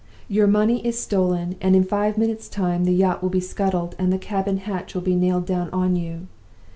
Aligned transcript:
Your 0.27 0.47
money 0.47 0.83
is 0.83 0.99
stolen; 0.99 1.57
and 1.61 1.75
in 1.75 1.83
five 1.83 2.17
minutes' 2.17 2.49
time 2.49 2.85
the 2.85 2.91
yacht 2.91 3.21
will 3.21 3.29
be 3.29 3.39
scuttled, 3.39 3.95
and 3.99 4.11
the 4.11 4.17
cabin 4.17 4.57
hatch 4.57 4.95
will 4.95 5.03
be 5.03 5.13
nailed 5.15 5.45
down 5.45 5.69
on 5.69 5.95
you. 5.95 6.25